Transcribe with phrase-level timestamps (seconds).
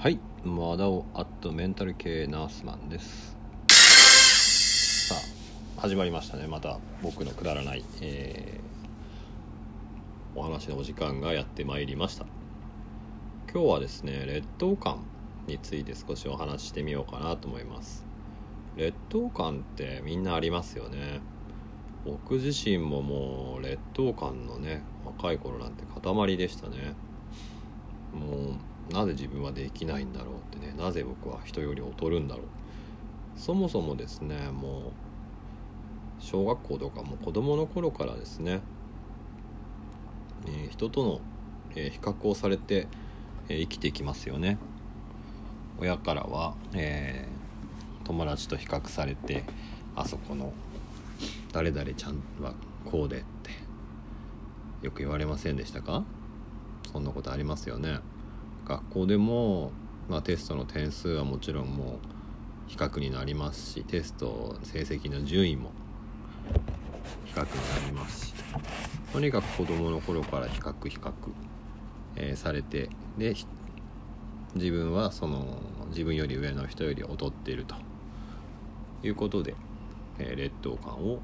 [0.00, 3.36] はいマダオアットメンタル系ナースマンです。
[5.08, 5.14] さ
[5.76, 6.46] あ始まりましたね。
[6.46, 12.24] また僕のくだらない、えー、お話のお時間がやってまいりました。
[13.52, 15.04] 今日はですね劣等感
[15.46, 18.06] について少しお話ししてみようかなと思います。
[18.78, 21.20] 劣等感ってみんなありますよね。
[22.06, 26.94] 僕自身ももう劣等感のね若い頃なんて塊でしたね。
[28.14, 32.44] もうなぜ自分はできないんだろうってねなぜ僕は人より劣るんだろう。
[33.36, 38.60] そもそもですねもう小学校とかも子供の頃からですね、
[40.46, 41.20] えー、人との、
[41.74, 42.86] えー、比較をされて、
[43.48, 44.58] えー、生きていきますよね。
[45.78, 47.26] 親からは、え
[48.04, 49.44] 友達と比較されて
[49.96, 50.52] あそこの
[51.52, 52.52] 誰々ちゃんは
[52.84, 53.50] こうでって
[54.82, 56.04] よく言われませんでしたか？
[56.92, 58.00] そんなことありますよね。
[58.70, 59.72] 学校でも、
[60.08, 61.98] まあ、テストの点数はもちろんも
[62.68, 65.72] う比較になりますしテスト成績の順位も
[67.24, 68.34] 比較になりますし
[69.12, 71.12] とにかく子どもの頃から比較比較、
[72.14, 73.34] えー、されてで
[74.54, 77.74] 自分はその自分より上の人より劣っていると
[79.02, 79.56] いうことで、
[80.20, 81.18] えー、劣等感を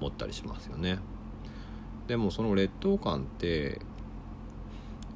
[0.00, 0.98] 持ったりしますよね。
[2.06, 3.80] でもその劣等感って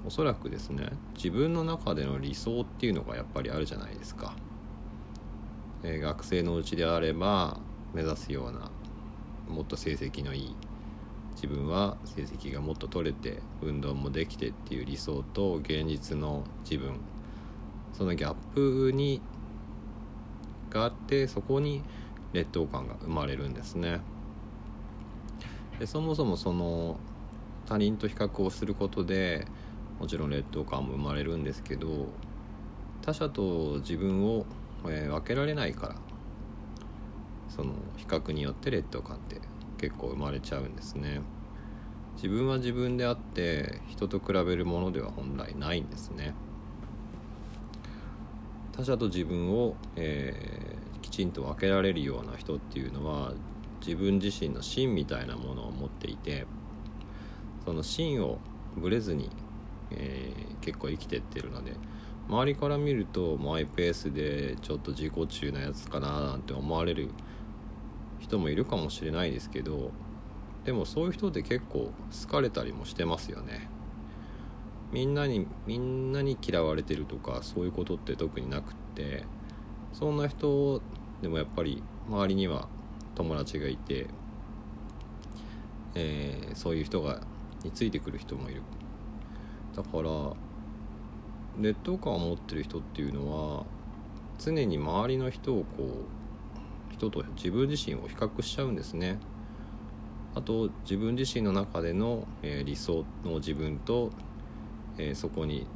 [0.06, 4.34] おそらくですね自分の中での理想っていうのがやっぱりあるじゃないですか、
[5.83, 7.59] えー、学生のうちであれば
[7.93, 8.71] 目指すような
[9.48, 10.56] もっと成績のいい
[11.34, 17.01] 自分は成績がもっと取れて運動もできてっていう理想と現実の自分。
[17.93, 19.21] そのギャップに
[20.71, 21.83] があってそこに
[22.33, 24.01] 劣等感が生まれるんですね。
[25.78, 26.98] でそもそもその
[27.67, 29.47] 他人と比較をすることで
[30.01, 32.09] もちろん劣等感も生まれるんですけど
[33.03, 34.47] 他者と自分を、
[34.87, 35.97] えー、分けられないから
[37.48, 39.41] その比較によって劣等感って
[39.78, 41.22] 結構生まれちゃうんですね。
[42.16, 46.34] 自分は自分であって人と比べるものでは本来ないんですね。
[48.72, 53.32] 他者と自分を、えー、きちんと分けられるような人っていうのは
[53.84, 56.47] 自分自身の芯みたいなものを持っていて
[57.65, 58.38] その芯を
[58.77, 59.31] ぶれずに
[59.93, 61.75] えー、結構生きてってるので
[62.28, 67.11] 周りから見るとマイペースでちょっと自己中なやつかななんて思われる
[68.21, 69.91] 人もいるかもしれないですけど
[70.65, 71.91] でもそういう人って結構
[72.23, 73.69] 好かれたりもしてますよね。
[74.93, 79.25] みんなにみんなに嫌われてるとかそういうことって特になくって
[79.93, 80.83] そんな人
[81.23, 82.69] でもやっぱり周りには
[83.15, 84.06] 友達がいて、
[85.95, 87.21] えー、そういう人が
[87.62, 88.62] についてくる人もいる。
[89.83, 90.11] だから
[91.59, 93.65] 劣等感を持ってる人っていうのは
[94.39, 96.05] 常に周りの人をこ
[96.91, 99.19] う人と自分自身を比較しちゃうんですね。
[100.35, 104.11] あと自分自身の中での、えー、理想の自分と、
[104.97, 105.67] えー、そこに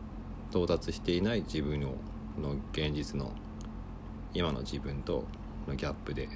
[0.50, 1.94] 到達していない自分の
[2.40, 3.32] の現実の
[4.34, 5.24] 今の自分と
[5.66, 6.28] のギャップで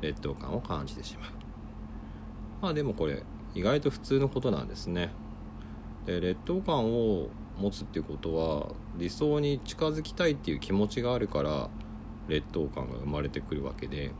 [0.00, 1.30] 劣等感を感じてしまう。
[2.62, 3.24] まあでもこれ
[3.54, 5.10] 意外と普通のことなんですね。
[6.08, 11.68] で劣等感を持つっていうことは理想に近づきたいっていう気持ちがあるから
[12.28, 14.12] 劣等感が生まれてくるわけで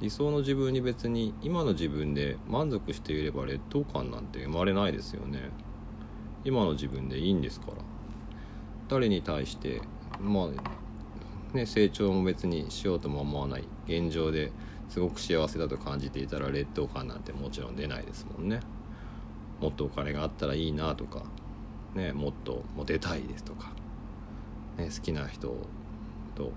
[0.00, 5.50] 理想の自分に別に今の自分で満足していれば劣等感なんて生まれないですよね。
[6.44, 7.72] 今の自分でいいんですから。
[8.88, 9.80] 誰に対して
[10.20, 10.50] ま
[11.54, 13.64] あね成長も別にしようとも思わない。
[13.86, 14.52] 現状で
[14.90, 18.60] すごく幸せだと感じていたら劣等感なんてもちろん出ないですもんね。
[19.60, 21.22] もっとお金があったらいいなとか、
[21.94, 23.72] ね、もっとモテたいですとか、
[24.76, 25.48] ね、好きな人
[26.34, 26.52] と、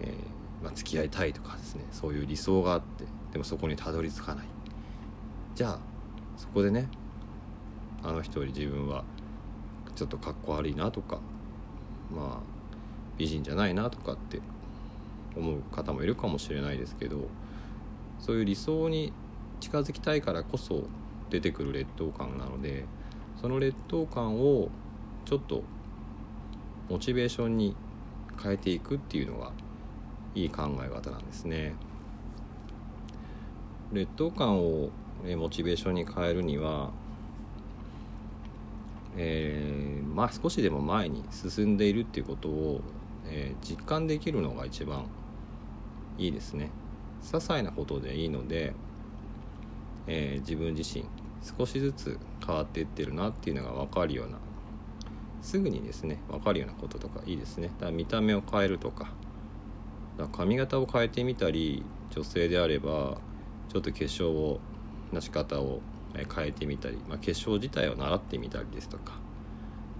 [0.00, 4.46] えー、まあ、付き合いたいとかですねそういう理想があってでもそこにたどり着かない。
[5.54, 5.78] じゃあ
[6.36, 6.88] そこでね
[8.02, 9.04] あの人より自分は
[9.94, 11.20] ちょっとかっこ悪いなとか
[12.10, 12.52] まあ
[13.18, 14.40] 美人じゃないなとかって
[15.36, 17.28] 思う方もいるかもしれないですけど
[18.18, 19.12] そういう理想に
[19.60, 20.84] 近づきたいからこそ
[21.32, 22.84] 出てくる劣等感なので
[23.40, 24.68] その劣等感を
[25.24, 25.62] ちょっと
[26.90, 27.74] モチベーションに
[28.42, 29.50] 変えていくっていうのが
[30.34, 31.74] いい考え方なんですね。
[33.92, 34.90] 劣等感を
[35.36, 36.90] モチベーションに変えるには、
[39.16, 42.80] えー、まあ少しでも前に進んでいるっていうことを、
[43.26, 45.06] えー、実感できるのが一番
[46.18, 46.70] いいですね。
[47.22, 48.74] 些細なことでいいので、
[50.06, 51.04] えー、自分自身
[51.42, 54.38] 少しずつ変わっていってるなっていうのが分かるような
[55.42, 59.12] すぐにですね分かるようなこととかいいですねだから見た目を変えるとか
[60.16, 63.18] だから髪型を変えてみたり女性であれば
[63.68, 64.60] ちょっと化粧を
[65.12, 65.80] なし方を
[66.14, 69.14] 変えてみたり、まあ、化粧自体を習ってみたりですとか、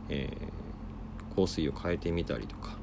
[0.09, 2.77] えー、香水を変えてみたりとか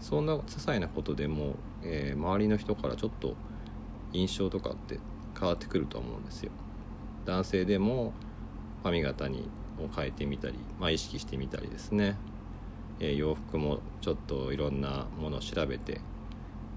[0.00, 3.36] そんな些細なことでも、えー、周りの人からちょっと
[4.12, 4.98] 印象とかって
[5.38, 6.52] 変わってくると思うんですよ。
[7.24, 8.12] 男性でも
[8.82, 9.48] 髪型に
[9.78, 12.16] を変えてみたり、まあ、意識してみたりですね、
[13.00, 16.00] えー、洋服もちょっといろんなものを調べて、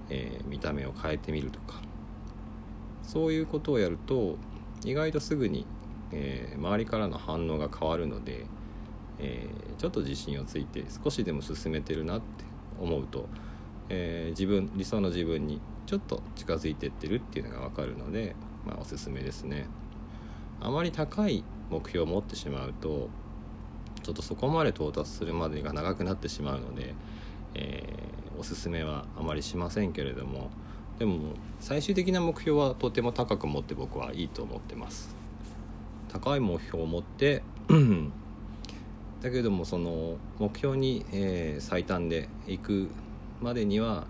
[0.08, 1.80] えー、見た目を変えてみるとか
[3.02, 4.36] そういうことをやると
[4.84, 5.66] 意外とすぐに、
[6.12, 8.46] えー、周りからの反応が変わるので、
[9.18, 12.44] え、ちょっと自信をついて少しでも進めてるなって
[12.78, 13.28] 思うと、
[13.88, 19.66] え、自分理想の自分にちょっと近づいてってるっていうのが分かるので、まあ、おすすめですね。
[20.60, 23.08] あまり高い目標を持ってしまうと
[24.02, 26.94] ちょっとそこまで到達するまでが長くなってしまうので、
[27.54, 30.50] えー、おすすめはあまりしませんけれども
[30.98, 35.14] でも最終的な目標はとても高く持って僕はいいと思ってます。
[36.08, 37.42] 高い目標を持って
[39.20, 42.88] だけどもその目標に、えー、最短で行く
[43.42, 44.06] までには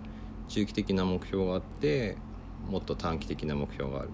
[0.47, 2.15] 中期的な目標があって
[2.69, 4.09] もっと短期的な目標がある。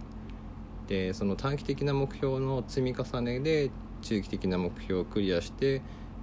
[0.87, 3.71] でその短期的な目標の積み重ねで
[4.01, 5.81] 中期的な目標をクリアして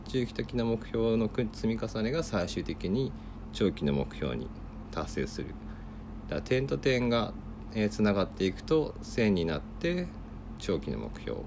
[0.09, 3.13] 中期的な目標の積み重ねが最終的に
[3.53, 4.49] 長期の目標に
[4.91, 5.55] 達成する。
[6.29, 7.33] だ点と点が
[7.91, 10.07] つながっていくと線になって
[10.59, 11.41] 長期の目標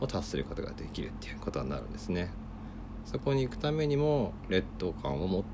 [0.00, 2.30] を達することができるっていうことになるんですね。
[3.04, 5.44] そこに行くためにも劣等感をも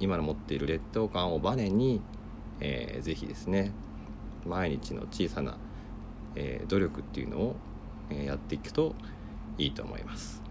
[0.00, 2.02] 今の持っている劣等感をバネに、
[2.60, 3.72] えー、ぜひですね
[4.46, 5.56] 毎日の小さな、
[6.36, 7.56] えー、努力っていうのを、
[8.10, 8.94] え、やっていくと
[9.58, 10.42] いいと思います。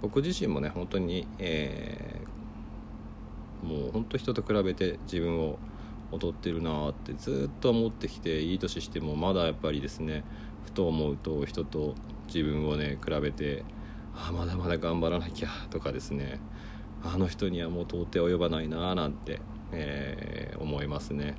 [0.00, 2.20] 僕自身もね本当に、え
[3.62, 5.58] もう本当人と比べて自分を
[6.12, 10.24] 劣ってるなってずっと思ってきていい年してもまだやっぱりですね
[10.64, 11.94] ふと思うと人と
[12.26, 13.64] 自分をね比べて
[14.14, 16.40] あまだまだ頑張らなきゃとかですね
[17.02, 19.40] あの人にはもう到底及ばないななんて、
[19.72, 21.36] えー、思いますね。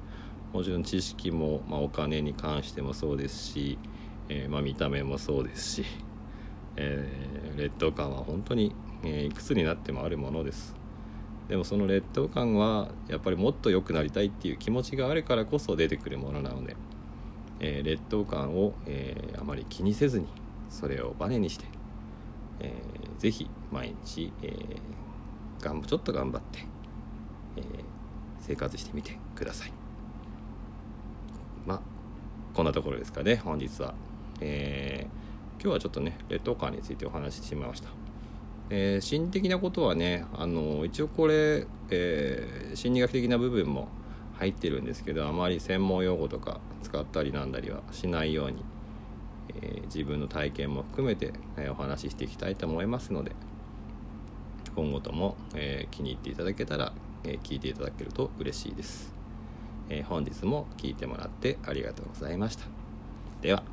[0.53, 3.77] もちろん知識も、まあ、お金に関してもそうですし、
[4.29, 5.85] えー、まあ、見た目もそうですし、
[6.75, 8.73] えー、劣等感は本当に、
[9.03, 10.75] えいくつになってもあるものです。
[11.49, 16.75] でもその劣等感はやっぱりもっと良くなりたいっていう気持ちがあるからこそ出てくるものなので、
[17.59, 20.27] えー、劣等感を、えー、あまり気にせずに
[20.69, 21.65] それをバネにして、
[22.59, 26.59] えー、ぜひ毎日、えー、がんちょっと頑張って、
[27.57, 27.63] えー、
[28.41, 29.78] 生活してみてください。
[32.59, 33.93] こんなところですかね本日は、
[34.41, 37.87] えー、今日はちょっとね劣等感についてお話ししてみました。
[38.69, 43.87] えー、心的なことはねあの一応これ、えー、心理学的な部分も
[44.33, 48.61] 入ってるんですけどあまり専門用語とか使ったりなんだりはしないように、
[49.61, 53.31] えー、自分の体験も含めて、えお話ししていきたいと思いますので
[54.75, 56.91] 今後とも、え気に入っていただけたら、
[57.23, 59.17] え聞いていただけると嬉しいです、
[59.89, 62.65] え本日も聞いてもらってありがとうございました。
[63.41, 63.68] では。